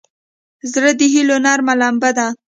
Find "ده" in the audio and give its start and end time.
2.17-2.27